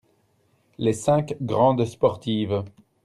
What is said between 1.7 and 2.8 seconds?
sportives.